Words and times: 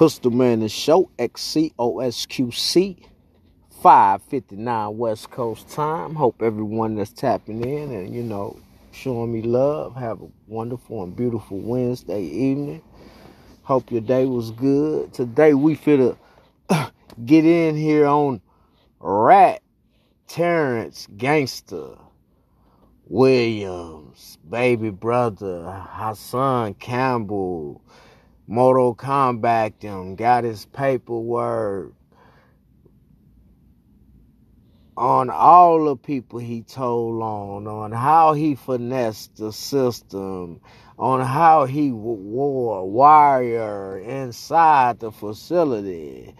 Pistol 0.00 0.30
Man 0.30 0.60
the 0.60 0.68
Show, 0.70 1.10
XCOSQC, 1.18 3.04
559 3.82 4.96
West 4.96 5.30
Coast 5.30 5.68
time. 5.68 6.14
Hope 6.14 6.40
everyone 6.40 6.94
that's 6.94 7.12
tapping 7.12 7.62
in 7.62 7.92
and, 7.92 8.14
you 8.14 8.22
know, 8.22 8.58
showing 8.92 9.30
me 9.30 9.42
love. 9.42 9.94
Have 9.96 10.22
a 10.22 10.28
wonderful 10.46 11.02
and 11.02 11.14
beautiful 11.14 11.58
Wednesday 11.58 12.22
evening. 12.22 12.80
Hope 13.60 13.92
your 13.92 14.00
day 14.00 14.24
was 14.24 14.52
good. 14.52 15.12
Today 15.12 15.52
we 15.52 15.76
finna 15.76 16.16
get 17.26 17.44
in 17.44 17.76
here 17.76 18.06
on 18.06 18.40
Rat 19.00 19.60
Terrence 20.28 21.08
Gangsta 21.14 22.00
Williams, 23.04 24.38
baby 24.48 24.88
brother 24.88 25.70
Hassan 25.90 26.72
Campbell. 26.72 27.82
Mortal 28.50 28.96
Kombat 28.96 29.78
them, 29.78 30.16
got 30.16 30.42
his 30.42 30.66
paperwork 30.66 31.92
on 34.96 35.30
all 35.30 35.84
the 35.84 35.94
people 35.94 36.40
he 36.40 36.62
told 36.62 37.22
on, 37.22 37.68
on 37.68 37.92
how 37.92 38.32
he 38.32 38.56
finessed 38.56 39.36
the 39.36 39.52
system, 39.52 40.60
on 40.98 41.20
how 41.20 41.64
he 41.64 41.92
wore 41.92 42.90
wire 42.90 44.00
inside 44.00 44.98
the 44.98 45.12
facility 45.12 46.34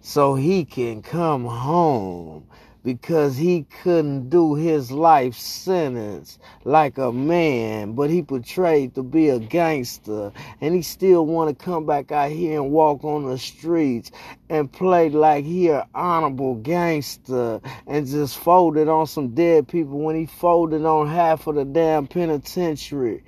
so 0.00 0.34
he 0.34 0.64
can 0.64 1.00
come 1.00 1.44
home 1.44 2.44
because 2.84 3.36
he 3.36 3.64
couldn't 3.82 4.28
do 4.28 4.54
his 4.54 4.90
life 4.90 5.34
sentence 5.34 6.38
like 6.64 6.98
a 6.98 7.12
man, 7.12 7.92
but 7.92 8.10
he 8.10 8.22
portrayed 8.22 8.94
to 8.94 9.02
be 9.02 9.28
a 9.28 9.38
gangster, 9.38 10.32
and 10.60 10.74
he 10.74 10.82
still 10.82 11.24
want 11.26 11.56
to 11.56 11.64
come 11.64 11.86
back 11.86 12.10
out 12.10 12.30
here 12.30 12.60
and 12.60 12.70
walk 12.70 13.04
on 13.04 13.24
the 13.26 13.38
streets 13.38 14.10
and 14.48 14.72
play 14.72 15.08
like 15.10 15.44
he 15.44 15.68
an 15.68 15.82
honorable 15.94 16.56
gangster 16.56 17.60
and 17.86 18.06
just 18.06 18.36
folded 18.38 18.88
on 18.88 19.06
some 19.06 19.34
dead 19.34 19.68
people 19.68 20.00
when 20.00 20.16
he 20.16 20.26
folded 20.26 20.84
on 20.84 21.06
half 21.06 21.46
of 21.46 21.54
the 21.54 21.64
damn 21.64 22.06
penitentiary 22.06 23.22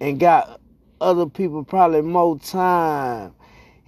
and 0.00 0.20
got 0.20 0.60
other 1.00 1.26
people 1.26 1.64
probably 1.64 2.02
more 2.02 2.38
time 2.38 3.34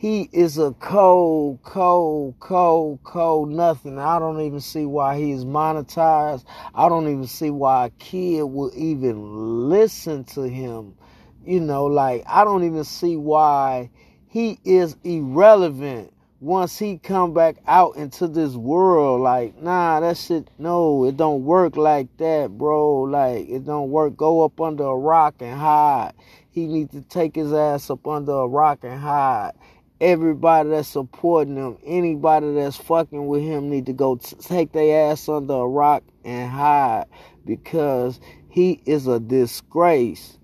he 0.05 0.29
is 0.33 0.59
a 0.59 0.71
cold, 0.81 1.63
cold, 1.63 2.35
cold, 2.39 3.03
cold 3.05 3.49
nothing. 3.49 3.99
I 3.99 4.19
don't 4.19 4.43
even 4.43 4.61
see 4.61 4.85
why 4.85 5.17
he 5.17 5.33
is 5.33 5.47
monetized. 5.47 6.45
I 6.75 6.91
don't 6.91 7.09
even 7.09 7.27
see 7.27 7.49
why 7.49 7.87
a 7.87 7.91
kid 7.91 8.43
will 8.43 8.71
even 8.77 9.71
listen 9.71 10.25
to 10.35 10.43
him. 10.43 10.95
You 11.47 11.61
know, 11.61 11.87
like 11.87 12.23
I 12.27 12.45
don't 12.45 12.65
even 12.65 12.85
see 12.85 13.17
why 13.17 13.89
he 14.29 14.59
is 14.63 14.95
irrelevant 15.05 16.13
once 16.39 16.79
he 16.79 16.99
come 16.99 17.33
back 17.33 17.57
out 17.67 17.97
into 17.97 18.29
this 18.29 18.55
world 18.55 19.23
like 19.23 19.57
nah 19.63 19.99
that 20.01 20.19
shit 20.19 20.47
no 20.59 21.07
it 21.07 21.17
don't 21.17 21.43
work 21.43 21.75
like 21.75 22.15
that 22.19 22.51
bro 22.51 23.01
like 23.01 23.49
it 23.49 23.65
don't 23.65 23.89
work 23.89 24.15
go 24.15 24.45
up 24.45 24.61
under 24.61 24.85
a 24.85 24.95
rock 24.95 25.37
and 25.41 25.59
hide 25.59 26.13
he 26.51 26.67
need 26.67 26.91
to 26.91 27.01
take 27.03 27.35
his 27.35 27.51
ass 27.55 27.89
up 27.89 28.07
under 28.07 28.33
a 28.33 28.47
rock 28.47 28.81
and 28.83 29.01
hide 29.01 29.53
everybody 30.05 30.69
that's 30.69 30.89
supporting 30.89 31.57
him, 31.57 31.79
anybody 31.83 32.53
that's 32.53 32.77
fucking 32.77 33.27
with 33.27 33.43
him 33.43 33.71
need 33.71 33.87
to 33.87 33.95
go 33.95 34.17
t- 34.17 34.37
take 34.37 34.73
their 34.73 35.11
ass 35.11 35.29
under 35.29 35.55
a 35.55 35.67
rock 35.67 36.03
and 36.25 36.51
hide 36.51 37.07
because 37.47 38.21
he 38.49 38.83
is 38.85 39.07
a 39.07 39.19
disgrace. 39.19 40.39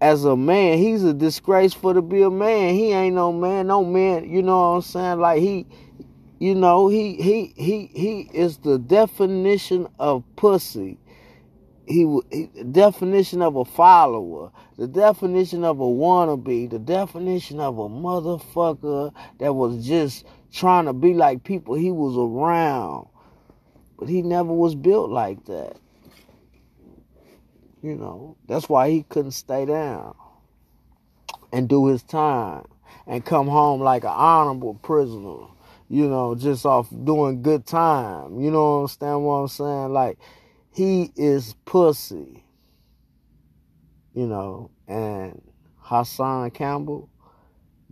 As 0.00 0.24
a 0.24 0.36
man, 0.36 0.78
he's 0.78 1.04
a 1.04 1.12
disgrace 1.12 1.74
for 1.74 1.92
to 1.92 2.02
be 2.02 2.22
a 2.22 2.30
man. 2.30 2.74
He 2.74 2.92
ain't 2.92 3.14
no 3.14 3.32
man, 3.32 3.66
no 3.66 3.84
man, 3.84 4.28
you 4.28 4.42
know 4.42 4.58
what 4.58 4.76
I'm 4.76 4.82
saying? 4.82 5.20
Like 5.20 5.40
he 5.40 5.66
you 6.40 6.56
know, 6.56 6.88
he 6.88 7.14
he 7.14 7.52
he 7.56 7.88
he 7.94 8.28
is 8.32 8.58
the 8.58 8.78
definition 8.78 9.86
of 10.00 10.24
pussy 10.34 10.98
he, 11.86 12.20
he 12.30 12.48
definition 12.70 13.42
of 13.42 13.56
a 13.56 13.64
follower, 13.64 14.50
the 14.78 14.86
definition 14.86 15.64
of 15.64 15.80
a 15.80 15.84
wannabe, 15.84 16.70
the 16.70 16.78
definition 16.78 17.60
of 17.60 17.78
a 17.78 17.88
motherfucker 17.88 19.12
that 19.38 19.54
was 19.54 19.86
just 19.86 20.24
trying 20.52 20.84
to 20.86 20.92
be 20.92 21.14
like 21.14 21.44
people 21.44 21.74
he 21.74 21.90
was 21.90 22.16
around. 22.16 23.08
But 23.98 24.08
he 24.08 24.22
never 24.22 24.52
was 24.52 24.74
built 24.74 25.10
like 25.10 25.44
that. 25.46 25.76
You 27.82 27.96
know, 27.96 28.36
that's 28.46 28.68
why 28.68 28.90
he 28.90 29.02
couldn't 29.02 29.32
stay 29.32 29.64
down 29.64 30.14
and 31.52 31.68
do 31.68 31.86
his 31.86 32.02
time 32.02 32.64
and 33.06 33.24
come 33.24 33.48
home 33.48 33.80
like 33.80 34.04
an 34.04 34.10
honorable 34.10 34.74
prisoner, 34.74 35.48
you 35.88 36.08
know, 36.08 36.36
just 36.36 36.64
off 36.64 36.88
doing 37.04 37.42
good 37.42 37.66
time. 37.66 38.40
You 38.40 38.52
know 38.52 38.78
what 38.78 38.82
I'm 38.82 38.88
saying? 38.88 39.22
What 39.22 39.34
I'm 39.34 39.48
saying? 39.48 39.92
Like 39.92 40.18
he 40.72 41.12
is 41.16 41.54
pussy. 41.64 42.44
You 44.14 44.26
know, 44.26 44.70
and 44.86 45.40
Hassan 45.78 46.50
Campbell 46.50 47.08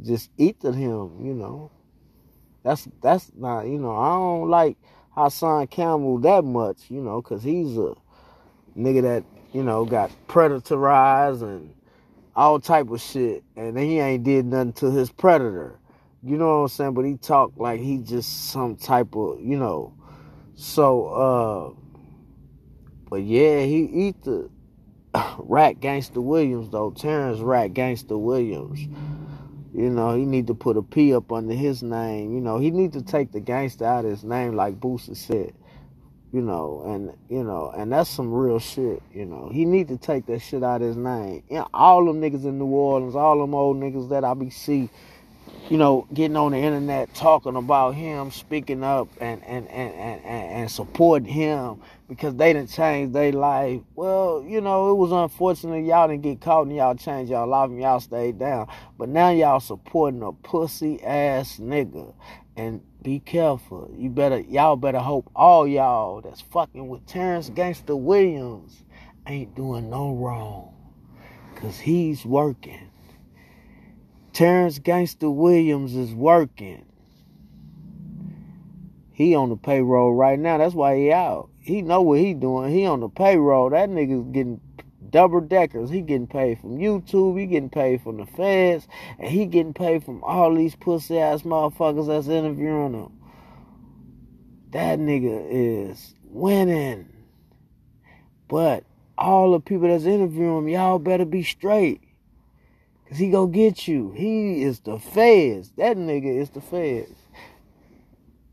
just 0.03 0.31
eated 0.37 0.75
him, 0.75 1.25
you 1.25 1.35
know. 1.35 1.71
That's 2.63 2.87
that's 3.03 3.33
not, 3.35 3.63
you 3.63 3.79
know, 3.79 3.97
I 3.97 4.11
don't 4.11 4.51
like 4.51 4.77
Hassan 5.11 5.67
Campbell 5.69 6.19
that 6.19 6.45
much, 6.45 6.91
you 6.91 7.01
know, 7.01 7.23
cause 7.23 7.43
he's 7.43 7.77
a 7.77 7.95
nigga 8.77 9.03
that, 9.03 9.25
you 9.53 9.63
know, 9.63 9.85
got 9.85 10.11
predatorized 10.29 11.43
and 11.43 11.75
all 12.37 12.61
type 12.61 12.91
of 12.91 13.01
shit, 13.01 13.43
and 13.57 13.79
he 13.79 13.99
ain't 13.99 14.25
did 14.25 14.47
nothing 14.47 14.73
to 14.75 14.91
his 14.91 15.11
predator. 15.11 15.79
You 16.23 16.37
know 16.37 16.59
what 16.59 16.63
I'm 16.63 16.69
saying? 16.69 16.95
But 16.95 17.07
he 17.07 17.17
talked 17.17 17.59
like 17.59 17.81
he 17.81 17.99
just 17.99 18.51
some 18.51 18.77
type 18.77 19.17
of, 19.17 19.41
you 19.41 19.57
know. 19.57 19.95
So 20.55 21.07
uh 21.07 21.90
but 23.11 23.23
yeah, 23.23 23.63
he 23.65 23.83
eat 23.83 24.23
the 24.23 24.49
Rat 25.39 25.81
Gangsta 25.81 26.23
Williams 26.23 26.71
though. 26.71 26.93
Terrence 26.93 27.41
Rat 27.41 27.73
Gangsta 27.73 28.19
Williams. 28.19 28.81
You 29.75 29.89
know, 29.91 30.17
he 30.17 30.25
need 30.25 30.47
to 30.49 30.55
put 30.55 30.77
a 30.77 30.83
P 30.83 31.15
up 31.15 31.31
under 31.33 31.55
his 31.55 31.83
name. 31.83 32.35
You 32.35 32.41
know, 32.41 32.59
he 32.59 32.71
need 32.71 32.93
to 32.95 33.03
take 33.03 33.33
the 33.33 33.41
gangster 33.41 33.85
out 33.85 34.05
of 34.05 34.11
his 34.11 34.25
name 34.25 34.55
like 34.55 34.81
Boosie 34.81 35.17
said. 35.17 35.53
You 36.33 36.41
know, 36.41 36.85
and 36.87 37.13
you 37.29 37.43
know, 37.43 37.73
and 37.77 37.93
that's 37.93 38.09
some 38.09 38.33
real 38.33 38.61
shit, 38.61 39.03
you 39.13 39.27
know. 39.27 39.51
He 39.53 39.65
need 39.65 39.89
to 39.89 39.97
take 39.97 40.27
that 40.27 40.39
shit 40.41 40.63
out 40.63 40.81
of 40.81 40.87
his 40.87 40.97
name. 40.97 41.43
You 41.51 41.59
know, 41.59 41.69
all 41.75 42.05
them 42.05 42.21
niggas 42.21 42.45
in 42.45 42.59
New 42.59 42.67
Orleans, 42.67 43.17
all 43.17 43.41
them 43.41 43.53
old 43.53 43.79
niggas 43.79 44.11
that 44.11 44.23
I 44.23 44.35
be 44.35 44.51
see 44.51 44.91
you 45.71 45.77
know, 45.77 46.09
getting 46.13 46.37
on 46.37 46.51
the 46.51 46.59
internet 46.59 47.15
talking 47.15 47.55
about 47.55 47.95
him, 47.95 48.33
speaking 48.33 48.83
up 48.83 49.09
and 49.21 49.41
and 49.45 49.69
and 49.69 49.95
and, 49.95 50.25
and 50.25 50.71
supporting 50.71 51.33
him 51.33 51.81
because 52.09 52.35
they 52.35 52.53
didn't 52.53 52.71
change 52.71 53.13
their 53.13 53.31
life. 53.31 53.81
Well, 53.95 54.45
you 54.45 54.61
know, 54.61 54.91
it 54.91 54.95
was 54.95 55.13
unfortunate 55.13 55.87
y'all 55.87 56.09
didn't 56.09 56.23
get 56.23 56.41
caught 56.41 56.67
and 56.67 56.75
y'all 56.75 56.97
changed 56.97 57.31
y'all 57.31 57.47
life 57.47 57.71
and 57.71 57.81
y'all 57.81 58.01
stayed 58.01 58.41
down. 58.41 58.67
But 58.99 59.11
now 59.11 59.31
y'all 59.31 59.61
supporting 59.61 60.23
a 60.25 60.33
pussy 60.33 61.01
ass 61.05 61.61
nigga. 61.61 62.13
And 62.57 62.83
be 63.01 63.21
careful. 63.21 63.89
You 63.97 64.11
better 64.11 64.41
y'all 64.41 64.75
better 64.75 64.99
hope 64.99 65.31
all 65.37 65.69
y'all 65.69 66.21
that's 66.21 66.41
fucking 66.41 66.89
with 66.89 67.07
Terrence 67.07 67.49
Gangsta 67.49 67.97
Williams 67.97 68.83
ain't 69.29 69.55
doing 69.55 69.89
no 69.89 70.15
wrong. 70.15 70.75
Cause 71.55 71.79
he's 71.79 72.27
working. 72.27 72.90
Terrence 74.41 74.79
Gangsta 74.79 75.31
Williams 75.31 75.95
is 75.95 76.15
working. 76.15 76.87
He 79.13 79.35
on 79.35 79.51
the 79.51 79.57
payroll 79.57 80.15
right 80.15 80.39
now. 80.39 80.57
That's 80.57 80.75
why 80.75 80.97
he 80.97 81.13
out. 81.13 81.51
He 81.59 81.83
know 81.83 82.01
what 82.01 82.21
he 82.21 82.33
doing. 82.33 82.73
He 82.73 82.87
on 82.87 83.01
the 83.01 83.11
payroll. 83.11 83.69
That 83.69 83.91
nigga's 83.91 84.33
getting 84.33 84.63
double 85.11 85.43
deckers. 85.43 85.91
He 85.91 86.01
getting 86.01 86.27
paid 86.27 86.59
from 86.59 86.79
YouTube. 86.79 87.39
He 87.39 87.45
getting 87.45 87.69
paid 87.69 88.01
from 88.01 88.17
the 88.17 88.25
feds. 88.25 88.89
And 89.19 89.29
he 89.29 89.45
getting 89.45 89.75
paid 89.75 90.05
from 90.05 90.25
all 90.25 90.55
these 90.55 90.75
pussy 90.75 91.19
ass 91.19 91.43
motherfuckers 91.43 92.07
that's 92.07 92.29
interviewing 92.29 92.95
him. 92.95 93.13
That 94.71 94.99
nigga 95.01 95.49
is 95.51 96.15
winning. 96.25 97.13
But 98.49 98.85
all 99.19 99.53
the 99.53 99.61
people 99.61 99.89
that's 99.89 100.05
interviewing 100.05 100.65
him, 100.65 100.69
y'all 100.69 100.99
better 100.99 101.27
be 101.27 101.43
straight. 101.43 102.01
Cause 103.11 103.19
he 103.19 103.29
gonna 103.29 103.51
get 103.51 103.89
you. 103.89 104.13
He 104.13 104.63
is 104.63 104.79
the 104.81 104.97
feds. 105.01 105.73
That 105.77 105.97
nigga 105.97 106.41
is 106.41 106.51
the 106.51 106.61
feds. 106.61 107.11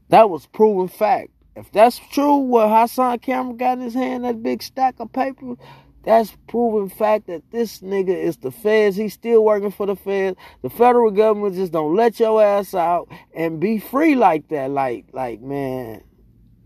That 0.09 0.31
was 0.31 0.48
proven 0.48 0.88
fact. 0.88 1.30
If 1.56 1.71
that's 1.71 2.00
true, 2.12 2.38
what 2.38 2.69
Hassan 2.69 3.19
Cameron 3.19 3.57
got 3.57 3.77
in 3.77 3.83
his 3.83 3.94
hand, 3.94 4.24
that 4.24 4.42
big 4.42 4.63
stack 4.63 4.95
of 5.00 5.13
paper, 5.13 5.56
that's 6.04 6.36
proven 6.48 6.89
fact 6.89 7.27
that 7.27 7.44
this 7.51 7.81
nigga 7.81 8.15
is 8.15 8.38
the 8.38 8.50
feds. 8.50 8.95
He's 8.95 9.13
still 9.13 9.44
working 9.44 9.71
for 9.71 9.86
the 9.86 9.95
feds. 9.95 10.38
The 10.63 10.71
federal 10.71 11.12
government 11.12 11.54
just 11.54 11.71
don't 11.71 11.95
let 11.95 12.19
your 12.19 12.42
ass 12.42 12.74
out 12.74 13.09
and 13.36 13.59
be 13.59 13.77
free 13.77 14.15
like 14.15 14.48
that. 14.48 14.71
Like, 14.71 15.06
like, 15.13 15.39
man, 15.42 16.01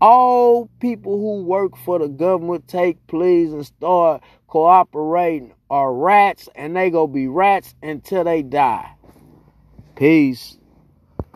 all 0.02 0.68
people 0.80 1.16
who 1.16 1.44
work 1.44 1.76
for 1.76 2.00
the 2.00 2.08
government 2.08 2.66
take 2.66 3.06
pleas 3.06 3.52
and 3.52 3.64
start 3.64 4.20
cooperating 4.48 5.54
are 5.70 5.94
rats 5.94 6.48
and 6.56 6.74
they 6.74 6.90
gonna 6.90 7.06
be 7.06 7.28
rats 7.28 7.76
until 7.84 8.24
they 8.24 8.42
die. 8.42 8.90
Peace. 9.94 10.58